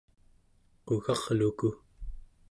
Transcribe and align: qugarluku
qugarluku 0.85 1.69